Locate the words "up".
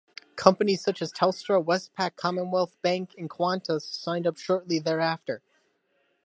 4.25-4.35